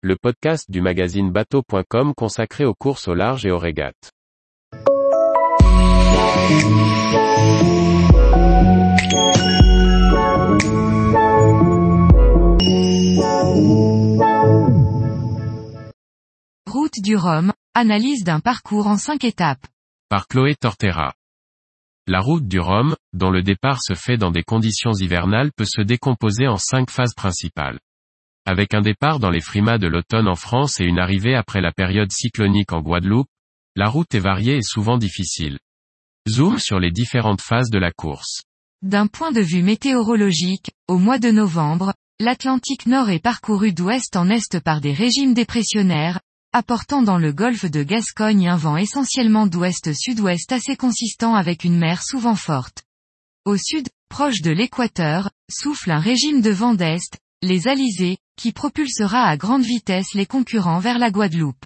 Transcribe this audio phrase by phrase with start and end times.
[0.00, 4.12] le podcast du magazine bateau.com consacré aux courses au large et aux régates.
[16.70, 19.66] Route du Rhum, analyse d'un parcours en cinq étapes.
[20.08, 21.12] Par Chloé Tortera.
[22.06, 25.82] La route du Rhum, dont le départ se fait dans des conditions hivernales peut se
[25.82, 27.80] décomposer en cinq phases principales.
[28.48, 31.70] Avec un départ dans les frimas de l'automne en France et une arrivée après la
[31.70, 33.28] période cyclonique en Guadeloupe,
[33.76, 35.58] la route est variée et souvent difficile.
[36.26, 38.44] Zoom sur les différentes phases de la course.
[38.80, 44.30] D'un point de vue météorologique, au mois de novembre, l'Atlantique Nord est parcouru d'ouest en
[44.30, 46.18] est par des régimes dépressionnaires,
[46.54, 52.02] apportant dans le golfe de Gascogne un vent essentiellement d'ouest-sud-ouest assez consistant avec une mer
[52.02, 52.82] souvent forte.
[53.44, 59.24] Au sud, proche de l'équateur, souffle un régime de vent d'est, les alizés, qui propulsera
[59.24, 61.64] à grande vitesse les concurrents vers la Guadeloupe.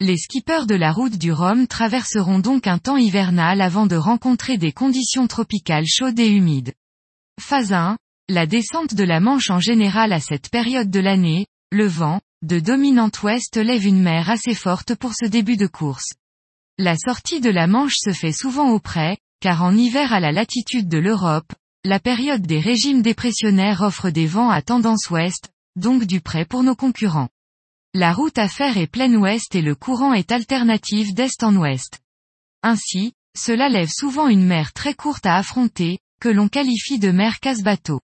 [0.00, 4.58] Les skippers de la route du Rhum traverseront donc un temps hivernal avant de rencontrer
[4.58, 6.74] des conditions tropicales chaudes et humides.
[7.40, 7.96] Phase 1.
[8.28, 12.58] La descente de la Manche en général à cette période de l'année, le vent, de
[12.58, 16.12] dominante ouest lève une mer assez forte pour ce début de course.
[16.78, 20.88] La sortie de la Manche se fait souvent auprès, car en hiver à la latitude
[20.88, 21.52] de l'Europe,
[21.86, 26.64] la période des régimes dépressionnaires offre des vents à tendance ouest, donc du prêt pour
[26.64, 27.28] nos concurrents.
[27.94, 32.00] La route à faire est pleine ouest et le courant est alternatif d'est en ouest.
[32.64, 37.38] Ainsi, cela lève souvent une mer très courte à affronter, que l'on qualifie de mer
[37.38, 38.00] casse-bateau.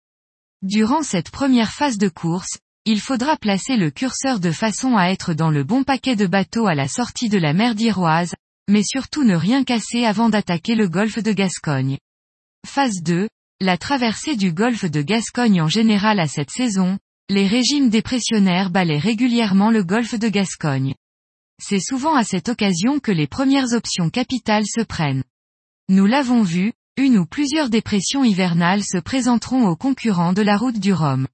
[0.63, 5.35] Durant cette première phase de course, il faudra placer le curseur de façon à être
[5.35, 8.35] dans le bon paquet de bateaux à la sortie de la mer d'Iroise,
[8.69, 11.99] mais surtout ne rien casser avant d'attaquer le golfe de Gascogne.
[12.65, 13.29] Phase 2,
[13.63, 18.99] la traversée du golfe de Gascogne en général à cette saison, les régimes dépressionnaires balaient
[18.99, 20.95] régulièrement le golfe de Gascogne.
[21.61, 25.23] C'est souvent à cette occasion que les premières options capitales se prennent.
[25.89, 30.81] Nous l'avons vu, une ou plusieurs dépressions hivernales se présenteront aux concurrents de la route
[30.81, 31.29] du Rhum.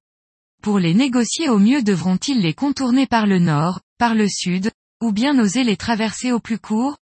[0.61, 4.69] Pour les négocier au mieux devront-ils les contourner par le nord, par le sud,
[5.01, 6.97] ou bien oser les traverser au plus court?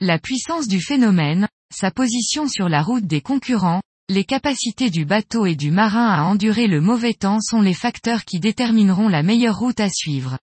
[0.00, 5.46] La puissance du phénomène, sa position sur la route des concurrents, les capacités du bateau
[5.46, 9.58] et du marin à endurer le mauvais temps sont les facteurs qui détermineront la meilleure
[9.58, 10.38] route à suivre.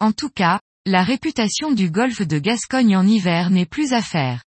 [0.00, 4.42] En tout cas, la réputation du golfe de Gascogne en hiver n'est plus à faire.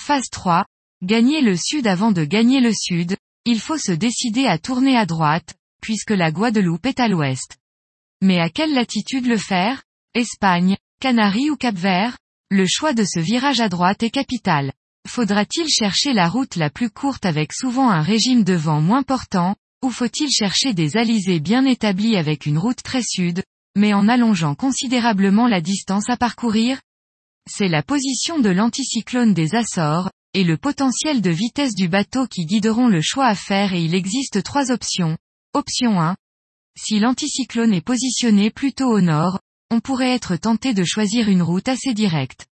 [0.00, 0.64] Phase 3.
[1.02, 5.04] Gagner le sud avant de gagner le sud, il faut se décider à tourner à
[5.04, 7.58] droite, puisque la Guadeloupe est à l'ouest.
[8.22, 9.82] Mais à quelle latitude le faire?
[10.14, 12.16] Espagne, Canaries ou Cap-Vert?
[12.50, 14.72] Le choix de ce virage à droite est capital.
[15.08, 19.56] Faudra-t-il chercher la route la plus courte avec souvent un régime de vent moins portant,
[19.82, 23.42] ou faut-il chercher des alizés bien établis avec une route très sud,
[23.76, 26.80] mais en allongeant considérablement la distance à parcourir?
[27.50, 32.46] C'est la position de l'anticyclone des Açores, et le potentiel de vitesse du bateau qui
[32.46, 35.18] guideront le choix à faire et il existe trois options.
[35.52, 36.16] Option 1.
[36.78, 39.40] Si l'anticyclone est positionné plutôt au nord,
[39.70, 42.46] on pourrait être tenté de choisir une route assez directe.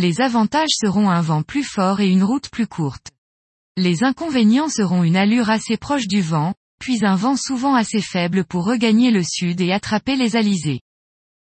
[0.00, 3.10] Les avantages seront un vent plus fort et une route plus courte.
[3.76, 8.44] Les inconvénients seront une allure assez proche du vent, puis un vent souvent assez faible
[8.44, 10.82] pour regagner le sud et attraper les alizés.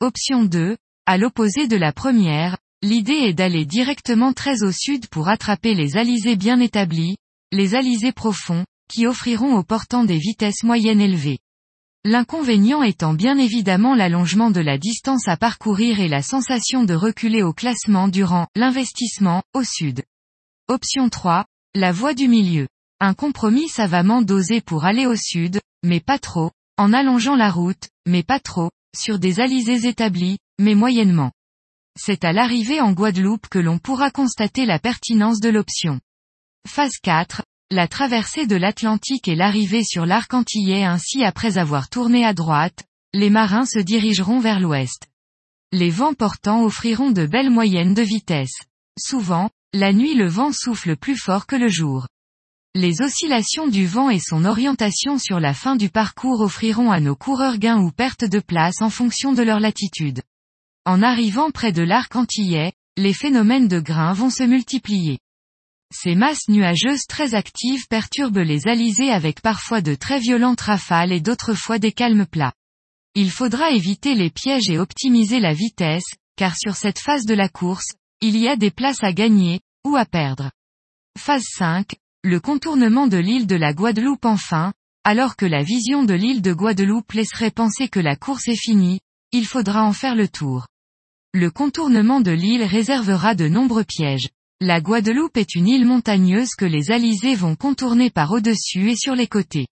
[0.02, 0.78] Option 2.
[1.08, 5.98] À l'opposé de la première, l'idée est d'aller directement très au sud pour attraper les
[5.98, 7.18] alizés bien établis,
[7.52, 11.40] les alizés profonds, qui offriront aux portants des vitesses moyennes élevées.
[12.06, 17.44] L'inconvénient étant bien évidemment l'allongement de la distance à parcourir et la sensation de reculer
[17.44, 20.04] au classement durant l'investissement au sud.
[20.68, 21.46] Option 3.
[21.76, 22.68] La voie du milieu.
[23.00, 27.88] Un compromis savamment dosé pour aller au sud, mais pas trop, en allongeant la route,
[28.06, 31.32] mais pas trop, sur des alizés établis, mais moyennement.
[31.98, 36.02] C'est à l'arrivée en Guadeloupe que l'on pourra constater la pertinence de l'option.
[36.68, 42.26] Phase 4, la traversée de l'Atlantique et l'arrivée sur l'arc antillais ainsi après avoir tourné
[42.26, 45.08] à droite, les marins se dirigeront vers l'ouest.
[45.72, 48.62] Les vents portants offriront de belles moyennes de vitesse.
[49.00, 52.08] Souvent, la nuit le vent souffle plus fort que le jour.
[52.76, 57.16] Les oscillations du vent et son orientation sur la fin du parcours offriront à nos
[57.16, 60.22] coureurs gains ou perte de place en fonction de leur latitude.
[60.86, 65.20] En arrivant près de l'arc antillais, les phénomènes de grains vont se multiplier.
[65.96, 71.22] Ces masses nuageuses très actives perturbent les alizés avec parfois de très violentes rafales et
[71.22, 72.54] d'autres fois des calmes plats.
[73.14, 77.48] Il faudra éviter les pièges et optimiser la vitesse, car sur cette phase de la
[77.48, 77.92] course,
[78.22, 80.50] il y a des places à gagner, ou à perdre.
[81.16, 84.74] Phase 5, le contournement de l'île de la Guadeloupe enfin,
[85.04, 89.00] alors que la vision de l'île de Guadeloupe laisserait penser que la course est finie,
[89.32, 90.66] il faudra en faire le tour.
[91.34, 94.30] Le contournement de l'île réservera de nombreux pièges.
[94.66, 99.14] La Guadeloupe est une île montagneuse que les alizés vont contourner par au-dessus et sur
[99.14, 99.68] les côtés.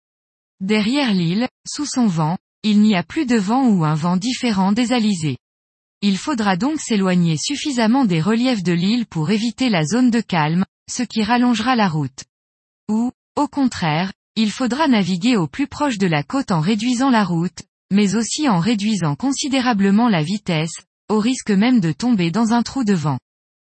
[0.60, 4.74] Derrière l'île, sous son vent, il n'y a plus de vent ou un vent différent
[4.74, 5.38] des alizés.
[6.02, 10.66] Il faudra donc s'éloigner suffisamment des reliefs de l'île pour éviter la zone de calme,
[10.92, 12.26] ce qui rallongera la route.
[12.90, 17.24] Ou, au contraire, il faudra naviguer au plus proche de la côte en réduisant la
[17.24, 17.64] route,
[17.94, 22.84] mais aussi en réduisant considérablement la vitesse, au risque même de tomber dans un trou
[22.84, 23.20] de vent.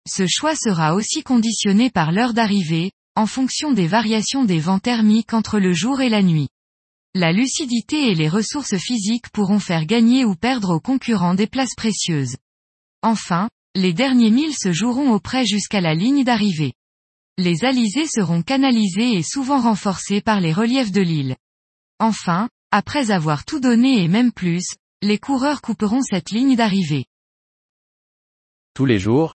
[0.08, 5.34] Ce choix sera aussi conditionné par l'heure d'arrivée, en fonction des variations des vents thermiques
[5.34, 6.50] entre le jour et la nuit.
[7.16, 11.76] La lucidité et les ressources physiques pourront faire gagner ou perdre aux concurrents des places
[11.76, 12.36] précieuses.
[13.02, 16.74] Enfin, les derniers milles se joueront au près jusqu'à la ligne d'arrivée.
[17.38, 21.36] Les alizés seront canalisés et souvent renforcés par les reliefs de l'île.
[22.00, 24.66] Enfin, après avoir tout donné et même plus,
[25.02, 27.06] les coureurs couperont cette ligne d'arrivée.
[28.74, 29.36] Tous les jours,